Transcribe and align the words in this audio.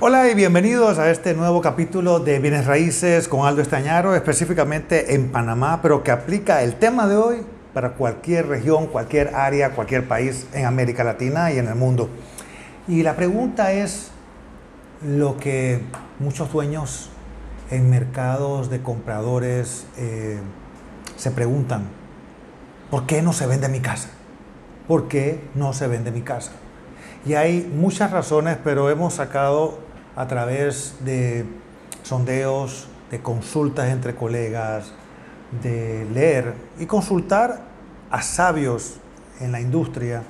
Hola 0.00 0.30
y 0.30 0.34
bienvenidos 0.36 1.00
a 1.00 1.10
este 1.10 1.34
nuevo 1.34 1.60
capítulo 1.60 2.20
de 2.20 2.38
Bienes 2.38 2.66
Raíces 2.66 3.26
con 3.26 3.44
Aldo 3.44 3.62
Estañaro, 3.62 4.14
específicamente 4.14 5.16
en 5.16 5.32
Panamá, 5.32 5.80
pero 5.82 6.04
que 6.04 6.12
aplica 6.12 6.62
el 6.62 6.76
tema 6.76 7.08
de 7.08 7.16
hoy 7.16 7.38
para 7.74 7.94
cualquier 7.94 8.46
región, 8.46 8.86
cualquier 8.86 9.34
área, 9.34 9.72
cualquier 9.72 10.06
país 10.06 10.46
en 10.52 10.66
América 10.66 11.02
Latina 11.02 11.50
y 11.50 11.58
en 11.58 11.66
el 11.66 11.74
mundo. 11.74 12.08
Y 12.86 13.02
la 13.02 13.16
pregunta 13.16 13.72
es 13.72 14.12
lo 15.04 15.36
que 15.36 15.80
muchos 16.20 16.52
dueños 16.52 17.10
en 17.72 17.90
mercados 17.90 18.70
de 18.70 18.80
compradores 18.80 19.84
eh, 19.96 20.38
se 21.16 21.32
preguntan, 21.32 21.88
¿por 22.88 23.04
qué 23.06 23.20
no 23.20 23.32
se 23.32 23.48
vende 23.48 23.68
mi 23.68 23.80
casa? 23.80 24.10
¿Por 24.86 25.08
qué 25.08 25.40
no 25.56 25.72
se 25.72 25.88
vende 25.88 26.12
mi 26.12 26.22
casa? 26.22 26.52
Y 27.26 27.34
hay 27.34 27.68
muchas 27.74 28.12
razones, 28.12 28.58
pero 28.62 28.90
hemos 28.90 29.14
sacado 29.14 29.87
a 30.18 30.26
través 30.26 30.96
de 31.04 31.44
sondeos, 32.02 32.88
de 33.12 33.20
consultas 33.20 33.88
entre 33.88 34.16
colegas, 34.16 34.90
de 35.62 36.04
leer 36.12 36.54
y 36.80 36.86
consultar 36.86 37.60
a 38.10 38.20
sabios 38.20 38.96
en 39.38 39.52
la 39.52 39.60
industria, 39.60 40.24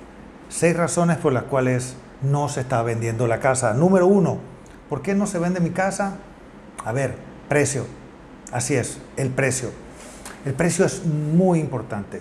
seis 0.50 0.76
razones 0.76 1.16
por 1.16 1.32
las 1.32 1.44
cuales 1.44 1.96
no 2.20 2.50
se 2.50 2.60
está 2.60 2.82
vendiendo 2.82 3.26
la 3.26 3.40
casa. 3.40 3.72
Número 3.72 4.06
uno, 4.06 4.36
¿por 4.90 5.00
qué 5.00 5.14
no 5.14 5.26
se 5.26 5.38
vende 5.38 5.58
mi 5.58 5.70
casa? 5.70 6.18
A 6.84 6.92
ver, 6.92 7.14
precio. 7.48 7.86
Así 8.52 8.74
es, 8.74 8.98
el 9.16 9.30
precio. 9.30 9.70
El 10.44 10.52
precio 10.52 10.84
es 10.84 11.06
muy 11.06 11.60
importante. 11.60 12.20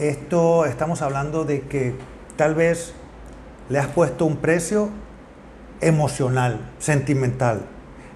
Esto 0.00 0.64
estamos 0.64 1.00
hablando 1.00 1.44
de 1.44 1.60
que 1.60 1.94
tal 2.36 2.56
vez 2.56 2.92
le 3.68 3.78
has 3.78 3.86
puesto 3.86 4.26
un 4.26 4.38
precio 4.38 4.88
emocional, 5.86 6.72
sentimental, 6.78 7.66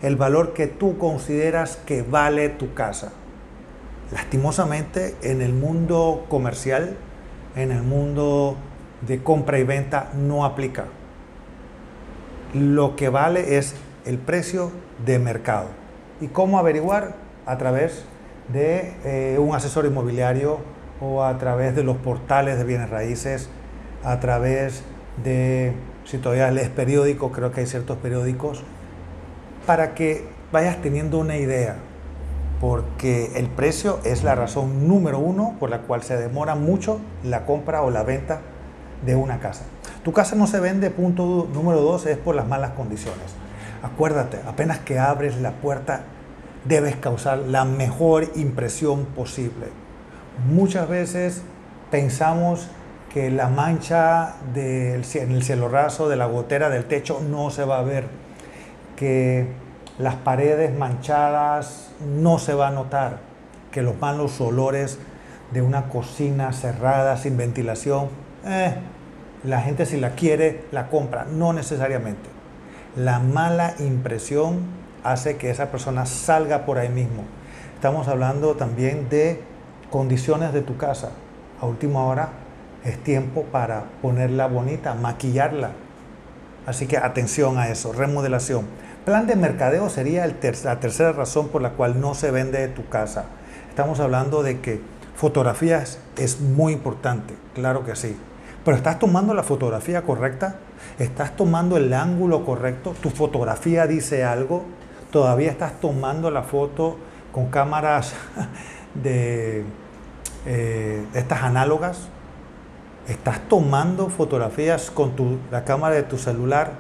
el 0.03 0.17
valor 0.17 0.55
que 0.55 0.67
tú 0.67 0.99
consideras 0.99 1.77
que 1.77 2.03
vale 2.03 2.48
tu 2.48 2.75
casa. 2.75 3.12
Lastimosamente, 4.12 5.17
en 5.23 5.42
el 5.42 5.53
mundo 5.53 6.27
comercial, 6.29 6.97
en 7.57 7.73
el 7.73 7.83
mundo 7.83 8.57
de 9.07 9.23
compra 9.23 9.59
y 9.59 9.65
venta, 9.65 10.11
no 10.15 10.45
aplica. 10.45 10.84
Lo 12.55 12.97
que 12.97 13.09
vale 13.09 13.59
es 13.59 13.75
el 14.07 14.19
precio 14.19 14.73
de 15.05 15.19
mercado. 15.19 15.69
¿Y 16.20 16.29
cómo 16.29 16.59
averiguar? 16.59 17.17
A 17.45 17.59
través 17.59 18.05
de 18.53 18.95
eh, 19.05 19.39
un 19.39 19.55
asesor 19.55 19.85
inmobiliario 19.85 20.59
o 21.01 21.23
a 21.23 21.37
través 21.39 21.77
de 21.77 21.85
los 21.85 21.98
portales 21.98 22.59
de 22.59 22.64
bienes 22.64 22.91
raíces, 22.91 23.51
a 24.05 24.20
través 24.20 24.83
de 25.24 25.72
si 26.05 26.19
todavía 26.19 26.50
lees 26.50 26.70
periódicos, 26.70 27.33
creo 27.33 27.52
que 27.52 27.61
hay 27.61 27.66
ciertos 27.66 27.98
periódicos, 27.98 28.62
para 29.66 29.94
que 29.94 30.27
vayas 30.50 30.80
teniendo 30.80 31.19
una 31.19 31.36
idea, 31.36 31.77
porque 32.61 33.33
el 33.36 33.48
precio 33.48 34.00
es 34.05 34.22
la 34.24 34.34
razón 34.34 34.89
número 34.89 35.19
uno 35.19 35.56
por 35.61 35.69
la 35.69 35.83
cual 35.83 36.02
se 36.02 36.16
demora 36.16 36.55
mucho 36.55 37.00
la 37.22 37.44
compra 37.44 37.83
o 37.83 37.91
la 37.91 38.02
venta 38.02 38.41
de 39.05 39.14
una 39.14 39.39
casa. 39.39 39.64
Tu 40.02 40.12
casa 40.12 40.34
no 40.34 40.46
se 40.46 40.61
vende, 40.61 40.91
punto 40.91 41.46
número 41.52 41.83
dos, 41.83 42.06
es 42.06 42.16
por 42.16 42.34
las 42.34 42.48
malas 42.48 42.70
condiciones. 42.70 43.34
Acuérdate, 43.83 44.39
apenas 44.46 44.78
que 44.78 44.98
abres 44.98 45.36
la 45.36 45.52
puerta, 45.52 46.05
debes 46.64 46.96
causar 46.96 47.39
la 47.39 47.64
mejor 47.64 48.24
impresión 48.34 49.05
posible. 49.05 49.66
Muchas 50.50 50.89
veces 50.89 51.42
pensamos 51.91 52.69
que 53.19 53.33
la 53.33 53.48
mancha 53.48 54.36
del, 54.55 55.05
en 55.14 55.33
el 55.33 55.42
cielo 55.42 55.69
raso 55.69 56.08
de 56.08 56.14
la 56.14 56.27
gotera 56.27 56.70
del 56.70 56.84
techo 56.84 57.20
no 57.20 57.50
se 57.50 57.64
va 57.64 57.80
a 57.80 57.83
ver, 57.83 58.05
que 58.94 59.48
las 59.98 60.14
paredes 60.14 60.72
manchadas 60.78 61.91
no 62.06 62.39
se 62.39 62.55
va 62.55 62.69
a 62.69 62.70
notar, 62.70 63.19
que 63.72 63.83
los 63.83 63.98
malos 63.98 64.41
olores 64.41 65.00
de 65.50 65.62
una 65.62 65.89
cocina 65.89 66.52
cerrada 66.52 67.17
sin 67.17 67.36
ventilación, 67.36 68.07
eh, 68.45 68.74
la 69.42 69.62
gente 69.62 69.84
si 69.84 69.96
la 69.96 70.11
quiere 70.11 70.67
la 70.70 70.86
compra, 70.86 71.24
no 71.28 71.52
necesariamente. 71.52 72.30
La 72.95 73.18
mala 73.18 73.74
impresión 73.80 74.61
hace 75.02 75.39
que 75.39 75.51
esa 75.51 75.73
persona 75.73 76.07
salga 76.07 76.64
por 76.64 76.78
ahí 76.78 76.89
mismo. 76.89 77.24
Estamos 77.74 78.07
hablando 78.07 78.55
también 78.55 79.08
de 79.08 79.42
condiciones 79.90 80.52
de 80.52 80.62
tu 80.62 80.77
casa. 80.77 81.11
A 81.61 81.67
última 81.67 82.05
hora 82.05 82.46
es 82.84 83.02
tiempo 83.02 83.44
para 83.44 83.84
ponerla 84.02 84.46
bonita, 84.46 84.94
maquillarla. 84.94 85.70
Así 86.66 86.86
que 86.86 86.98
atención 86.98 87.58
a 87.58 87.68
eso, 87.68 87.92
remodelación. 87.92 88.66
Plan 89.05 89.27
de 89.27 89.36
mercadeo 89.36 89.89
sería 89.89 90.27
la 90.27 90.80
tercera 90.80 91.12
razón 91.12 91.48
por 91.48 91.62
la 91.62 91.70
cual 91.70 92.00
no 92.00 92.14
se 92.14 92.30
vende 92.30 92.68
tu 92.68 92.89
casa. 92.89 93.24
Estamos 93.70 94.00
hablando 94.00 94.42
de 94.42 94.61
que 94.61 94.83
fotografías 95.16 95.98
es 96.16 96.40
muy 96.40 96.74
importante, 96.74 97.34
claro 97.55 97.84
que 97.84 97.96
sí. 97.96 98.16
Pero 98.64 98.77
estás 98.77 98.98
tomando 98.98 99.33
la 99.33 99.42
fotografía 99.42 100.02
correcta, 100.02 100.56
estás 100.98 101.36
tomando 101.36 101.77
el 101.78 101.92
ángulo 101.95 102.45
correcto, 102.45 102.95
tu 103.00 103.08
fotografía 103.08 103.86
dice 103.86 104.24
algo, 104.24 104.64
todavía 105.10 105.50
estás 105.50 105.80
tomando 105.80 106.30
la 106.30 106.42
foto 106.42 106.98
con 107.33 107.46
cámaras 107.46 108.12
de 109.02 109.64
eh, 110.45 111.05
estas 111.14 111.42
análogas, 111.45 112.08
¿Estás 113.08 113.41
tomando 113.48 114.11
fotografías 114.11 114.91
con 114.91 115.13
la 115.51 115.64
cámara 115.64 115.95
de 115.95 116.02
tu 116.02 116.19
celular? 116.19 116.73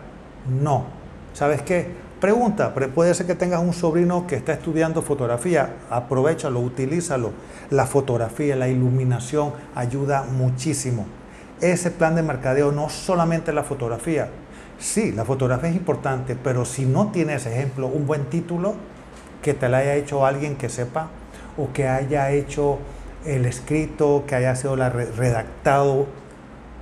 No. 0.62 0.84
¿Sabes 1.32 1.62
qué? 1.62 1.90
Pregunta, 2.20 2.74
puede 2.74 3.14
ser 3.14 3.26
que 3.26 3.34
tengas 3.34 3.62
un 3.62 3.72
sobrino 3.72 4.26
que 4.26 4.36
está 4.36 4.52
estudiando 4.52 5.00
fotografía, 5.00 5.76
aprovechalo, 5.88 6.60
utilízalo. 6.60 7.32
La 7.70 7.86
fotografía, 7.86 8.56
la 8.56 8.68
iluminación 8.68 9.54
ayuda 9.74 10.24
muchísimo. 10.24 11.06
Ese 11.62 11.90
plan 11.90 12.14
de 12.14 12.22
mercadeo 12.22 12.72
no 12.72 12.90
solamente 12.90 13.54
la 13.54 13.62
fotografía. 13.62 14.28
Sí, 14.78 15.12
la 15.12 15.24
fotografía 15.24 15.70
es 15.70 15.76
importante, 15.76 16.36
pero 16.36 16.66
si 16.66 16.84
no 16.84 17.10
tienes, 17.10 17.46
ejemplo, 17.46 17.86
un 17.86 18.06
buen 18.06 18.26
título 18.26 18.74
que 19.40 19.54
te 19.54 19.70
la 19.70 19.78
haya 19.78 19.94
hecho 19.94 20.26
alguien 20.26 20.56
que 20.56 20.68
sepa 20.68 21.08
o 21.56 21.72
que 21.72 21.88
haya 21.88 22.30
hecho 22.32 22.78
el 23.24 23.46
escrito, 23.46 24.24
que 24.26 24.34
haya 24.34 24.54
sido 24.56 24.76
redactado 24.76 26.06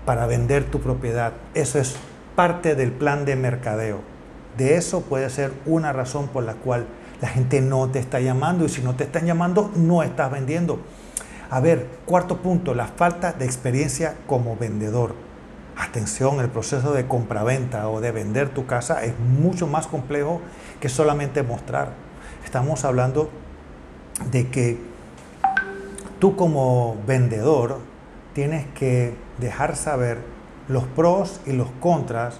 para 0.04 0.26
vender 0.26 0.64
tu 0.64 0.80
propiedad. 0.80 1.32
Eso 1.54 1.78
es 1.78 1.96
parte 2.34 2.74
del 2.74 2.92
plan 2.92 3.24
de 3.24 3.36
mercadeo. 3.36 4.00
De 4.56 4.76
eso 4.76 5.02
puede 5.02 5.28
ser 5.30 5.52
una 5.66 5.92
razón 5.92 6.28
por 6.28 6.44
la 6.44 6.54
cual 6.54 6.86
la 7.20 7.28
gente 7.28 7.60
no 7.60 7.88
te 7.90 7.98
está 7.98 8.20
llamando 8.20 8.64
y 8.64 8.68
si 8.68 8.82
no 8.82 8.94
te 8.94 9.04
están 9.04 9.26
llamando, 9.26 9.70
no 9.74 10.02
estás 10.02 10.30
vendiendo. 10.30 10.80
A 11.50 11.60
ver, 11.60 11.86
cuarto 12.06 12.38
punto, 12.38 12.74
la 12.74 12.86
falta 12.86 13.32
de 13.32 13.44
experiencia 13.44 14.14
como 14.26 14.56
vendedor. 14.56 15.14
Atención, 15.76 16.40
el 16.40 16.48
proceso 16.48 16.92
de 16.92 17.06
compraventa 17.06 17.88
o 17.88 18.00
de 18.00 18.10
vender 18.10 18.48
tu 18.48 18.66
casa 18.66 19.04
es 19.04 19.12
mucho 19.18 19.66
más 19.66 19.86
complejo 19.86 20.40
que 20.80 20.88
solamente 20.88 21.42
mostrar. 21.42 21.90
Estamos 22.44 22.84
hablando 22.84 23.30
de 24.30 24.48
que 24.48 24.78
tú 26.18 26.36
como 26.36 26.96
vendedor 27.06 27.78
tienes 28.32 28.66
que 28.74 29.14
dejar 29.38 29.76
saber 29.76 30.18
los 30.68 30.84
pros 30.84 31.40
y 31.46 31.52
los 31.52 31.68
contras 31.80 32.38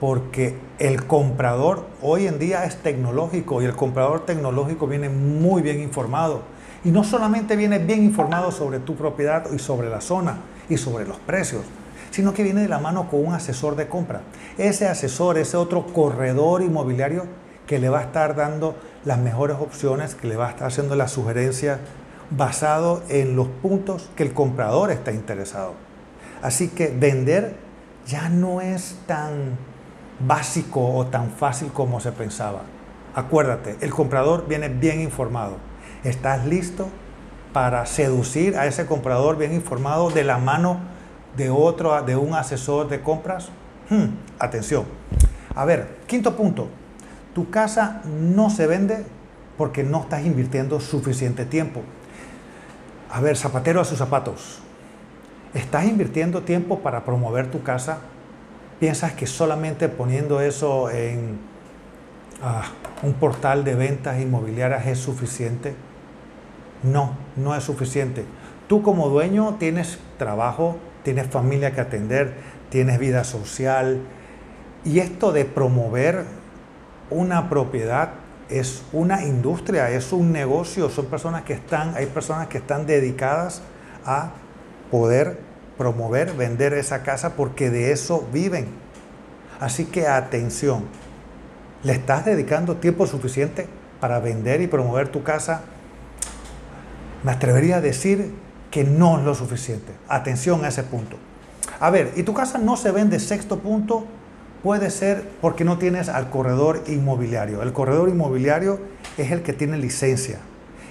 porque 0.00 0.58
el 0.78 1.06
comprador 1.06 1.86
hoy 2.02 2.26
en 2.26 2.38
día 2.38 2.64
es 2.64 2.76
tecnológico 2.76 3.62
y 3.62 3.64
el 3.64 3.74
comprador 3.74 4.26
tecnológico 4.26 4.86
viene 4.86 5.08
muy 5.08 5.62
bien 5.62 5.80
informado. 5.80 6.42
Y 6.84 6.90
no 6.90 7.02
solamente 7.02 7.56
viene 7.56 7.78
bien 7.78 8.02
informado 8.02 8.52
sobre 8.52 8.78
tu 8.78 8.94
propiedad 8.94 9.50
y 9.52 9.58
sobre 9.58 9.88
la 9.88 10.00
zona 10.00 10.38
y 10.68 10.76
sobre 10.76 11.06
los 11.06 11.16
precios, 11.18 11.62
sino 12.10 12.34
que 12.34 12.42
viene 12.42 12.60
de 12.60 12.68
la 12.68 12.78
mano 12.78 13.08
con 13.08 13.24
un 13.24 13.34
asesor 13.34 13.74
de 13.74 13.88
compra. 13.88 14.20
Ese 14.58 14.86
asesor, 14.86 15.38
ese 15.38 15.56
otro 15.56 15.86
corredor 15.86 16.62
inmobiliario 16.62 17.24
que 17.66 17.78
le 17.78 17.88
va 17.88 18.00
a 18.00 18.02
estar 18.02 18.36
dando 18.36 18.76
las 19.04 19.18
mejores 19.18 19.56
opciones, 19.58 20.14
que 20.14 20.28
le 20.28 20.36
va 20.36 20.48
a 20.48 20.50
estar 20.50 20.68
haciendo 20.68 20.94
la 20.94 21.08
sugerencia 21.08 21.80
basado 22.30 23.02
en 23.08 23.36
los 23.36 23.48
puntos 23.48 24.10
que 24.16 24.22
el 24.22 24.32
comprador 24.32 24.90
está 24.90 25.12
interesado. 25.12 25.74
Así 26.42 26.68
que 26.68 26.88
vender 26.88 27.56
ya 28.06 28.28
no 28.28 28.60
es 28.60 28.98
tan 29.06 29.56
básico 30.20 30.94
o 30.94 31.06
tan 31.06 31.30
fácil 31.30 31.72
como 31.72 32.00
se 32.00 32.12
pensaba. 32.12 32.62
Acuérdate, 33.14 33.76
el 33.80 33.90
comprador 33.90 34.46
viene 34.46 34.68
bien 34.68 35.00
informado. 35.00 35.56
¿Estás 36.04 36.46
listo 36.46 36.88
para 37.52 37.86
seducir 37.86 38.56
a 38.56 38.66
ese 38.66 38.86
comprador 38.86 39.38
bien 39.38 39.54
informado 39.54 40.10
de 40.10 40.24
la 40.24 40.38
mano 40.38 40.80
de 41.36 41.50
otro, 41.50 42.00
de 42.02 42.16
un 42.16 42.34
asesor 42.34 42.88
de 42.88 43.00
compras? 43.00 43.48
Hmm, 43.88 44.16
atención. 44.38 44.84
A 45.54 45.64
ver, 45.64 45.96
quinto 46.06 46.36
punto. 46.36 46.68
Tu 47.34 47.50
casa 47.50 48.02
no 48.04 48.50
se 48.50 48.66
vende 48.66 49.04
porque 49.56 49.82
no 49.82 50.02
estás 50.02 50.24
invirtiendo 50.24 50.80
suficiente 50.80 51.46
tiempo. 51.46 51.82
A 53.10 53.20
ver, 53.20 53.36
zapatero 53.36 53.80
a 53.80 53.84
sus 53.84 53.98
zapatos. 53.98 54.60
¿Estás 55.54 55.84
invirtiendo 55.86 56.42
tiempo 56.42 56.80
para 56.80 57.04
promover 57.04 57.50
tu 57.50 57.62
casa? 57.62 57.98
¿Piensas 58.80 59.12
que 59.12 59.26
solamente 59.26 59.88
poniendo 59.88 60.40
eso 60.40 60.90
en 60.90 61.38
ah, 62.42 62.64
un 63.02 63.14
portal 63.14 63.64
de 63.64 63.74
ventas 63.74 64.20
inmobiliarias 64.20 64.86
es 64.86 64.98
suficiente. 64.98 65.74
No, 66.82 67.16
no 67.36 67.54
es 67.54 67.64
suficiente. 67.64 68.24
Tú 68.68 68.82
como 68.82 69.08
dueño 69.08 69.56
tienes 69.58 69.98
trabajo, 70.18 70.76
tienes 71.02 71.26
familia 71.28 71.72
que 71.72 71.80
atender, 71.80 72.34
tienes 72.70 72.98
vida 72.98 73.24
social. 73.24 74.00
Y 74.84 75.00
esto 75.00 75.32
de 75.32 75.44
promover 75.44 76.24
una 77.10 77.48
propiedad 77.48 78.10
es 78.48 78.82
una 78.92 79.24
industria, 79.24 79.90
es 79.90 80.12
un 80.12 80.32
negocio, 80.32 80.88
son 80.88 81.06
personas 81.06 81.42
que 81.42 81.54
están, 81.54 81.94
hay 81.96 82.06
personas 82.06 82.48
que 82.48 82.58
están 82.58 82.86
dedicadas 82.86 83.62
a 84.04 84.30
poder 84.90 85.38
promover, 85.76 86.32
vender 86.34 86.72
esa 86.74 87.02
casa 87.02 87.34
porque 87.34 87.70
de 87.70 87.92
eso 87.92 88.26
viven. 88.32 88.68
Así 89.60 89.86
que 89.86 90.06
atención, 90.06 90.84
¿le 91.82 91.92
estás 91.92 92.24
dedicando 92.24 92.76
tiempo 92.76 93.06
suficiente 93.06 93.66
para 94.00 94.20
vender 94.20 94.60
y 94.60 94.66
promover 94.66 95.08
tu 95.08 95.22
casa? 95.22 95.62
Me 97.24 97.32
atrevería 97.32 97.76
a 97.76 97.80
decir 97.80 98.34
que 98.70 98.84
no 98.84 99.18
es 99.18 99.24
lo 99.24 99.34
suficiente. 99.34 99.92
Atención 100.08 100.64
a 100.64 100.68
ese 100.68 100.82
punto. 100.82 101.16
A 101.80 101.90
ver, 101.90 102.12
y 102.16 102.22
tu 102.22 102.32
casa 102.32 102.58
no 102.58 102.76
se 102.76 102.92
vende 102.92 103.18
sexto 103.18 103.58
punto 103.58 104.06
Puede 104.66 104.90
ser 104.90 105.22
porque 105.40 105.62
no 105.62 105.78
tienes 105.78 106.08
al 106.08 106.28
corredor 106.28 106.82
inmobiliario. 106.88 107.62
El 107.62 107.72
corredor 107.72 108.08
inmobiliario 108.08 108.80
es 109.16 109.30
el 109.30 109.42
que 109.42 109.52
tiene 109.52 109.78
licencia, 109.78 110.40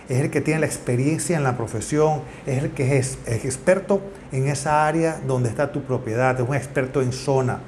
es 0.07 0.21
el 0.21 0.31
que 0.31 0.39
tiene 0.39 0.61
la 0.61 0.65
experiencia 0.65 1.35
en 1.35 1.43
la 1.43 1.57
profesión, 1.57 2.21
es 2.45 2.63
el 2.63 2.71
que 2.71 2.97
es, 2.97 3.17
experto 3.25 3.99
en 4.31 4.47
esa 4.47 4.87
área 4.87 5.19
donde 5.27 5.49
está 5.49 5.73
tu 5.73 5.81
propiedad, 5.81 6.39
es 6.39 6.47
un 6.47 6.55
experto 6.55 7.01
en 7.01 7.11
zona. 7.11 7.59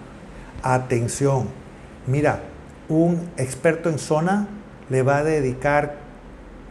Atención, 0.63 1.49
mira, 2.05 2.39
un 2.87 3.29
experto 3.35 3.89
en 3.89 3.99
zona 3.99 4.47
le 4.89 5.01
va 5.01 5.17
a 5.17 5.23
dedicar 5.25 5.95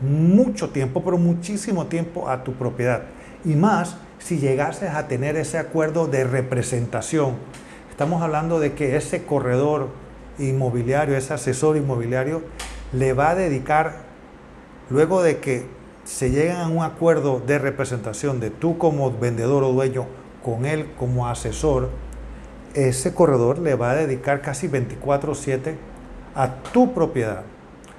mucho 0.00 0.70
tiempo, 0.70 1.04
pero 1.04 1.18
muchísimo 1.18 1.88
tiempo 1.88 2.30
a 2.30 2.42
tu 2.42 2.54
propiedad. 2.54 3.02
Y 3.44 3.50
más 3.50 3.98
si 4.18 4.38
llegases 4.38 4.94
a 4.94 5.08
tener 5.08 5.36
ese 5.36 5.58
acuerdo 5.58 6.06
de 6.06 6.24
representación 6.24 7.34
Estamos 7.96 8.20
hablando 8.20 8.60
de 8.60 8.74
que 8.74 8.94
ese 8.94 9.24
corredor 9.24 9.88
inmobiliario, 10.38 11.16
ese 11.16 11.32
asesor 11.32 11.78
inmobiliario, 11.78 12.42
le 12.92 13.14
va 13.14 13.30
a 13.30 13.34
dedicar, 13.34 14.02
luego 14.90 15.22
de 15.22 15.38
que 15.38 15.64
se 16.04 16.30
llegan 16.30 16.58
a 16.58 16.68
un 16.68 16.82
acuerdo 16.82 17.40
de 17.40 17.58
representación 17.58 18.38
de 18.38 18.50
tú 18.50 18.76
como 18.76 19.10
vendedor 19.10 19.64
o 19.64 19.72
dueño 19.72 20.04
con 20.44 20.66
él 20.66 20.90
como 20.98 21.26
asesor, 21.26 21.88
ese 22.74 23.14
corredor 23.14 23.60
le 23.60 23.76
va 23.76 23.92
a 23.92 23.94
dedicar 23.94 24.42
casi 24.42 24.68
24/7 24.68 25.78
a 26.34 26.56
tu 26.64 26.92
propiedad. 26.92 27.44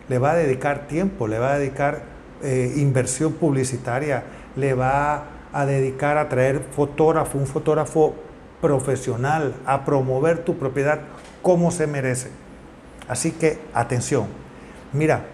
Le 0.09 0.19
va 0.19 0.33
a 0.33 0.35
dedicar 0.35 0.85
tiempo, 0.85 1.27
le 1.27 1.39
va 1.39 1.53
a 1.53 1.57
dedicar 1.57 2.03
eh, 2.43 2.71
inversión 2.75 3.33
publicitaria, 3.33 4.25
le 4.55 4.75
va 4.75 5.23
a 5.51 5.65
dedicar 5.65 6.19
a 6.19 6.29
traer 6.29 6.61
fotógrafo, 6.75 7.39
un 7.39 7.47
fotógrafo 7.47 8.26
profesional 8.62 9.56
a 9.65 9.86
promover 9.86 10.44
tu 10.44 10.57
propiedad 10.57 11.01
como 11.42 11.71
se 11.71 11.88
merece. 11.88 12.30
Así 13.07 13.31
que 13.31 13.59
atención, 13.74 14.27
mira, 14.94 15.25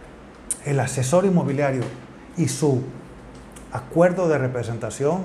el 0.65 0.79
asesor 0.79 1.25
inmobiliario 1.25 1.83
y 2.37 2.47
su 2.47 2.83
acuerdo 3.71 4.27
de 4.27 4.37
representación, 4.37 5.23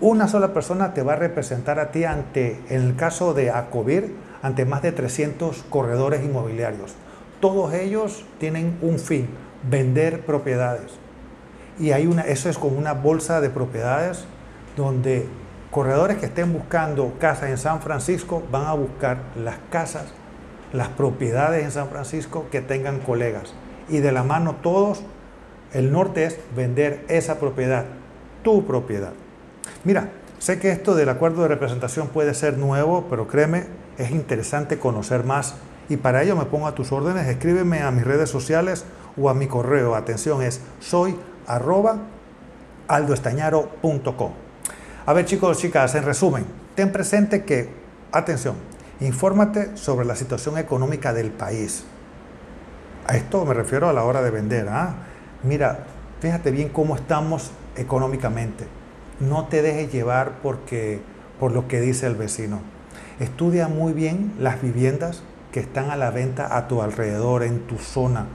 una 0.00 0.28
sola 0.28 0.52
persona 0.52 0.92
te 0.92 1.02
va 1.02 1.14
a 1.14 1.16
representar 1.16 1.78
a 1.78 1.90
ti 1.90 2.04
ante, 2.04 2.60
en 2.68 2.82
el 2.82 2.96
caso 2.96 3.32
de 3.32 3.50
ACOBIR, 3.50 4.12
ante 4.42 4.66
más 4.66 4.82
de 4.82 4.92
300 4.92 5.64
corredores 5.70 6.22
inmobiliarios. 6.22 6.94
Todos 7.40 7.72
ellos 7.72 8.24
tienen 8.38 8.76
un 8.82 8.98
fin, 8.98 9.28
vender 9.68 10.26
propiedades. 10.26 10.92
Y 11.78 11.92
hay 11.92 12.06
una, 12.06 12.22
eso 12.22 12.48
es 12.50 12.58
como 12.58 12.78
una 12.78 12.92
bolsa 12.92 13.40
de 13.40 13.50
propiedades 13.50 14.24
donde 14.76 15.26
corredores 15.70 16.18
que 16.18 16.26
estén 16.26 16.52
buscando 16.52 17.14
casas 17.18 17.50
en 17.50 17.58
San 17.58 17.80
Francisco 17.80 18.42
van 18.50 18.66
a 18.66 18.72
buscar 18.72 19.18
las 19.36 19.56
casas, 19.70 20.06
las 20.72 20.88
propiedades 20.88 21.64
en 21.64 21.70
San 21.70 21.88
Francisco 21.88 22.46
que 22.50 22.60
tengan 22.60 23.00
colegas. 23.00 23.54
Y 23.88 23.98
de 23.98 24.12
la 24.12 24.22
mano 24.22 24.56
todos, 24.62 25.02
el 25.72 25.92
norte 25.92 26.24
es 26.24 26.38
vender 26.54 27.04
esa 27.08 27.38
propiedad, 27.38 27.84
tu 28.42 28.66
propiedad. 28.66 29.12
Mira, 29.84 30.10
sé 30.38 30.58
que 30.58 30.70
esto 30.70 30.94
del 30.94 31.08
acuerdo 31.08 31.42
de 31.42 31.48
representación 31.48 32.08
puede 32.08 32.34
ser 32.34 32.58
nuevo, 32.58 33.06
pero 33.10 33.28
créeme, 33.28 33.64
es 33.98 34.10
interesante 34.10 34.78
conocer 34.78 35.24
más. 35.24 35.54
Y 35.88 35.98
para 35.98 36.22
ello 36.22 36.36
me 36.36 36.46
pongo 36.46 36.66
a 36.66 36.74
tus 36.74 36.92
órdenes, 36.92 37.28
escríbeme 37.28 37.82
a 37.82 37.90
mis 37.90 38.04
redes 38.04 38.30
sociales 38.30 38.84
o 39.16 39.30
a 39.30 39.34
mi 39.34 39.46
correo. 39.46 39.94
Atención, 39.94 40.42
es 40.42 40.60
soy 40.80 41.16
arroba 41.46 41.98
aldoestañaro.com. 42.88 44.45
A 45.06 45.12
ver 45.12 45.24
chicos, 45.24 45.58
chicas, 45.58 45.94
en 45.94 46.02
resumen, 46.02 46.44
ten 46.74 46.90
presente 46.90 47.44
que, 47.44 47.68
atención, 48.10 48.56
infórmate 48.98 49.76
sobre 49.76 50.04
la 50.04 50.16
situación 50.16 50.58
económica 50.58 51.12
del 51.12 51.30
país. 51.30 51.84
A 53.06 53.16
esto 53.16 53.44
me 53.44 53.54
refiero 53.54 53.88
a 53.88 53.92
la 53.92 54.02
hora 54.02 54.20
de 54.20 54.32
vender. 54.32 54.68
¿ah? 54.68 54.96
Mira, 55.44 55.84
fíjate 56.20 56.50
bien 56.50 56.70
cómo 56.70 56.96
estamos 56.96 57.52
económicamente. 57.76 58.66
No 59.20 59.46
te 59.46 59.62
dejes 59.62 59.92
llevar 59.92 60.38
porque, 60.42 61.00
por 61.38 61.52
lo 61.52 61.68
que 61.68 61.80
dice 61.80 62.08
el 62.08 62.16
vecino. 62.16 62.58
Estudia 63.20 63.68
muy 63.68 63.92
bien 63.92 64.32
las 64.40 64.60
viviendas 64.60 65.22
que 65.52 65.60
están 65.60 65.92
a 65.92 65.96
la 65.96 66.10
venta 66.10 66.56
a 66.56 66.66
tu 66.66 66.82
alrededor, 66.82 67.44
en 67.44 67.60
tu 67.68 67.78
zona. 67.78 68.26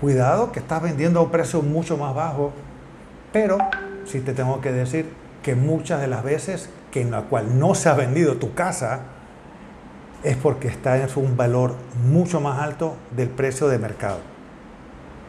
Cuidado 0.00 0.50
que 0.50 0.58
estás 0.58 0.82
vendiendo 0.82 1.20
a 1.20 1.22
un 1.22 1.30
precio 1.30 1.62
mucho 1.62 1.96
más 1.96 2.12
bajo, 2.12 2.52
pero 3.32 3.56
si 4.04 4.18
te 4.18 4.32
tengo 4.32 4.60
que 4.60 4.72
decir, 4.72 5.21
que 5.42 5.54
muchas 5.54 6.00
de 6.00 6.06
las 6.06 6.22
veces 6.22 6.70
que 6.90 7.00
en 7.00 7.10
la 7.10 7.22
cual 7.22 7.58
no 7.58 7.74
se 7.74 7.88
ha 7.88 7.94
vendido 7.94 8.36
tu 8.36 8.54
casa 8.54 9.00
es 10.22 10.36
porque 10.36 10.68
está 10.68 10.96
en 10.98 11.08
un 11.16 11.36
valor 11.36 11.74
mucho 12.04 12.40
más 12.40 12.60
alto 12.60 12.96
del 13.10 13.28
precio 13.28 13.68
de 13.68 13.78
mercado. 13.78 14.18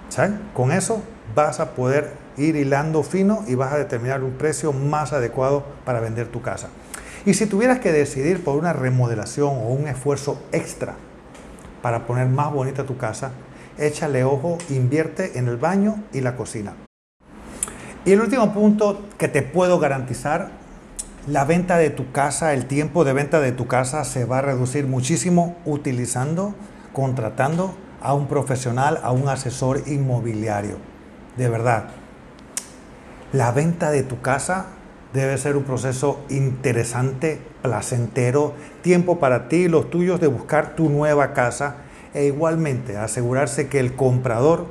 ¿Sabes? 0.09 0.33
Con 0.53 0.71
eso 0.71 1.01
vas 1.35 1.59
a 1.59 1.71
poder 1.71 2.11
ir 2.37 2.55
hilando 2.55 3.03
fino 3.03 3.43
y 3.47 3.55
vas 3.55 3.73
a 3.73 3.77
determinar 3.77 4.23
un 4.23 4.33
precio 4.33 4.71
más 4.71 5.13
adecuado 5.13 5.65
para 5.85 5.99
vender 5.99 6.27
tu 6.27 6.41
casa. 6.41 6.69
Y 7.25 7.33
si 7.33 7.45
tuvieras 7.45 7.79
que 7.79 7.91
decidir 7.91 8.43
por 8.43 8.57
una 8.57 8.73
remodelación 8.73 9.49
o 9.49 9.69
un 9.69 9.87
esfuerzo 9.87 10.41
extra 10.51 10.95
para 11.81 12.05
poner 12.05 12.27
más 12.27 12.51
bonita 12.51 12.83
tu 12.83 12.97
casa, 12.97 13.31
échale 13.77 14.23
ojo, 14.23 14.57
invierte 14.69 15.39
en 15.39 15.47
el 15.47 15.57
baño 15.57 16.03
y 16.11 16.21
la 16.21 16.35
cocina. 16.35 16.73
Y 18.05 18.11
el 18.11 18.19
último 18.19 18.53
punto 18.53 19.01
que 19.17 19.29
te 19.29 19.41
puedo 19.41 19.79
garantizar, 19.79 20.49
la 21.25 21.45
venta 21.45 21.77
de 21.77 21.89
tu 21.89 22.11
casa, 22.11 22.53
el 22.53 22.65
tiempo 22.65 23.05
de 23.05 23.13
venta 23.13 23.39
de 23.39 23.53
tu 23.53 23.65
casa 23.65 24.03
se 24.03 24.25
va 24.25 24.39
a 24.39 24.41
reducir 24.41 24.87
muchísimo 24.87 25.55
utilizando, 25.63 26.53
contratando 26.91 27.75
a 28.01 28.13
un 28.13 28.27
profesional, 28.27 28.99
a 29.03 29.13
un 29.13 29.29
asesor 29.29 29.83
inmobiliario. 29.85 30.75
De 31.37 31.47
verdad, 31.47 31.85
la 33.31 33.53
venta 33.53 33.89
de 33.89 34.03
tu 34.03 34.19
casa 34.19 34.65
debe 35.13 35.37
ser 35.37 35.55
un 35.55 35.63
proceso 35.63 36.19
interesante, 36.29 37.39
placentero, 37.61 38.53
tiempo 38.81 39.17
para 39.17 39.47
ti 39.47 39.55
y 39.55 39.67
los 39.69 39.89
tuyos 39.89 40.19
de 40.19 40.27
buscar 40.27 40.75
tu 40.75 40.89
nueva 40.89 41.31
casa 41.31 41.77
e 42.13 42.25
igualmente 42.25 42.97
asegurarse 42.97 43.69
que 43.69 43.79
el 43.79 43.95
comprador 43.95 44.65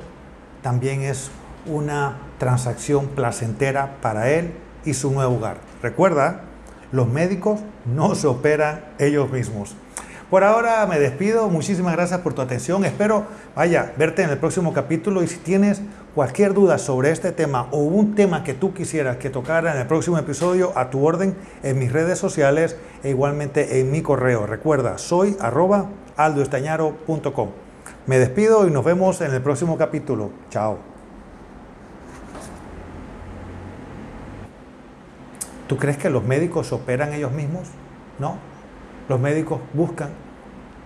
también 0.61 1.01
es 1.01 1.31
una 1.65 2.17
transacción 2.37 3.07
placentera 3.07 3.97
para 4.01 4.29
él 4.31 4.53
y 4.85 4.93
su 4.93 5.11
nuevo 5.11 5.35
hogar. 5.35 5.57
Recuerda, 5.81 6.41
los 6.91 7.07
médicos 7.07 7.59
no 7.85 8.15
se 8.15 8.27
operan 8.27 8.85
ellos 8.99 9.31
mismos. 9.31 9.75
Por 10.29 10.43
ahora 10.43 10.85
me 10.87 10.99
despido, 10.99 11.47
muchísimas 11.49 11.93
gracias 11.93 12.21
por 12.21 12.33
tu 12.33 12.41
atención, 12.41 12.85
espero 12.85 13.25
vaya 13.55 13.93
verte 13.97 14.23
en 14.23 14.31
el 14.31 14.39
próximo 14.39 14.73
capítulo 14.73 15.21
y 15.21 15.27
si 15.27 15.37
tienes 15.37 15.81
cualquier 16.15 16.55
duda 16.55 16.79
sobre 16.79 17.11
este 17.11 17.31
tema 17.31 17.67
o 17.69 17.77
un 17.79 18.15
tema 18.15 18.43
que 18.43 18.55
tú 18.55 18.73
quisieras 18.73 19.17
que 19.17 19.29
tocara 19.29 19.73
en 19.73 19.81
el 19.81 19.85
próximo 19.85 20.17
episodio, 20.17 20.71
a 20.75 20.89
tu 20.89 21.05
orden 21.05 21.35
en 21.61 21.77
mis 21.77 21.91
redes 21.91 22.17
sociales 22.17 22.77
e 23.03 23.09
igualmente 23.09 23.79
en 23.79 23.91
mi 23.91 24.01
correo. 24.01 24.47
Recuerda, 24.47 24.97
soy 24.97 25.37
arroba 25.39 25.89
aldoestañaro.com. 26.17 27.49
Me 28.05 28.17
despido 28.17 28.67
y 28.67 28.71
nos 28.71 28.83
vemos 28.83 29.21
en 29.21 29.33
el 29.33 29.41
próximo 29.41 29.77
capítulo. 29.77 30.31
Chao. 30.49 30.92
¿Tú 35.73 35.79
crees 35.79 35.97
que 35.97 36.11
los 36.11 36.23
médicos 36.23 36.71
operan 36.71 37.13
ellos 37.13 37.31
mismos? 37.31 37.63
No. 38.19 38.37
Los 39.09 39.19
médicos 39.19 39.59
buscan 39.73 40.09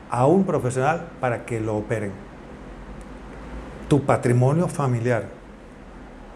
a 0.09 0.25
un 0.25 0.45
profesional 0.45 1.09
para 1.19 1.45
que 1.45 1.59
lo 1.59 1.75
operen. 1.75 2.13
Tu 3.89 4.05
patrimonio 4.05 4.69
familiar, 4.69 5.25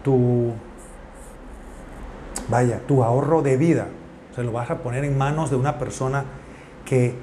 tu 0.04 0.52
vaya, 2.50 2.82
tu 2.86 3.02
ahorro 3.02 3.40
de 3.40 3.56
vida, 3.56 3.86
se 4.34 4.42
lo 4.42 4.52
vas 4.52 4.70
a 4.70 4.82
poner 4.82 5.06
en 5.06 5.16
manos 5.16 5.48
de 5.48 5.56
una 5.56 5.78
persona 5.78 6.24
que 6.84 7.14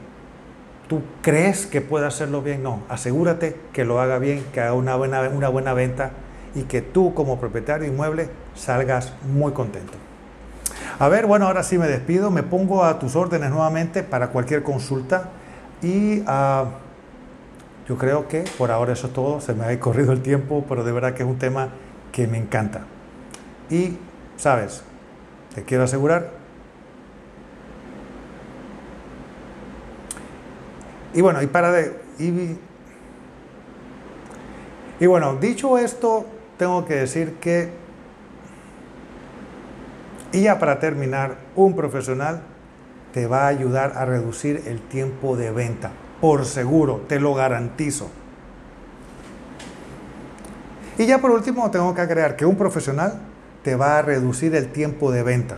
tú 0.88 1.04
crees 1.22 1.68
que 1.68 1.82
puede 1.82 2.08
hacerlo 2.08 2.42
bien, 2.42 2.64
no, 2.64 2.82
asegúrate 2.90 3.56
que 3.72 3.86
lo 3.86 4.02
haga 4.02 4.18
bien, 4.18 4.44
que 4.52 4.62
haga 4.62 4.74
una 4.74 4.96
buena, 4.96 5.30
una 5.30 5.50
buena 5.50 5.74
venta 5.74 6.10
y 6.56 6.64
que 6.64 6.82
tú 6.82 7.14
como 7.14 7.40
propietario 7.40 7.84
de 7.84 7.94
inmueble 7.94 8.30
salgas 8.56 9.14
muy 9.32 9.52
contento. 9.52 10.09
A 11.00 11.08
ver, 11.08 11.26
bueno, 11.28 11.48
ahora 11.48 11.64
sí 11.64 11.78
me 11.78 11.88
despido, 11.88 12.30
me 12.30 12.44
pongo 12.44 12.84
a 12.84 13.00
tus 13.00 13.16
órdenes 13.16 13.52
nuevamente 13.52 14.04
para 14.04 14.28
cualquier 14.32 14.64
consulta 14.64 15.30
y 15.82 16.20
uh, 16.20 16.66
yo 17.88 17.98
creo 17.98 18.28
que 18.28 18.44
por 18.58 18.70
ahora 18.70 18.92
eso 18.92 19.08
es 19.08 19.14
todo, 19.14 19.40
se 19.40 19.54
me 19.54 19.64
ha 19.64 19.80
corrido 19.80 20.12
el 20.12 20.22
tiempo, 20.22 20.66
pero 20.68 20.84
de 20.84 20.92
verdad 20.92 21.14
que 21.14 21.24
es 21.24 21.30
un 21.30 21.40
tema 21.40 21.70
que 22.12 22.28
me 22.28 22.38
encanta. 22.38 22.82
Y, 23.70 23.98
sabes, 24.36 24.84
te 25.56 25.64
quiero 25.64 25.86
asegurar. 25.86 26.32
Y 31.14 31.22
bueno, 31.22 31.42
y 31.42 31.48
para 31.48 31.72
de... 31.72 31.98
Y 35.00 35.06
bueno, 35.06 35.38
dicho 35.38 35.78
esto, 35.78 36.26
tengo 36.58 36.84
que 36.84 36.96
decir 36.96 37.36
que, 37.36 37.72
y 40.32 40.42
ya 40.42 40.60
para 40.60 40.80
terminar, 40.80 41.38
un 41.56 41.76
profesional 41.76 42.42
te 43.14 43.28
va 43.28 43.46
a 43.46 43.48
ayudar 43.48 43.94
a 43.96 44.06
reducir 44.06 44.64
el 44.68 44.80
tiempo 44.82 45.36
de 45.36 45.52
venta, 45.52 45.92
por 46.22 46.46
seguro, 46.46 47.02
te 47.08 47.20
lo 47.20 47.34
garantizo. 47.34 48.10
Y 50.98 51.06
ya 51.06 51.20
por 51.20 51.32
último, 51.32 51.72
tengo 51.72 51.96
que 51.96 52.02
agregar 52.02 52.36
que 52.36 52.46
un 52.46 52.56
profesional 52.56 53.20
te 53.64 53.76
va 53.76 53.98
a 53.98 54.02
reducir 54.02 54.56
el 54.56 54.72
tiempo 54.72 55.12
de 55.12 55.24
venta, 55.24 55.58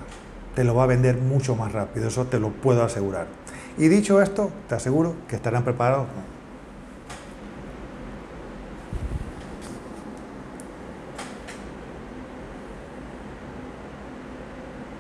te 0.56 0.64
lo 0.64 0.76
va 0.76 0.84
a 0.84 0.88
vender 0.88 1.18
mucho 1.18 1.56
más 1.56 1.72
rápido, 1.72 2.08
eso 2.08 2.26
te 2.26 2.40
lo 2.40 2.50
puedo 2.50 2.84
asegurar. 2.84 3.28
Y 3.78 3.88
dicho 3.88 4.22
esto, 4.22 4.52
te 4.70 4.76
aseguro 4.76 5.16
que 5.28 5.36
estarán 5.36 5.64
preparados 5.64 6.08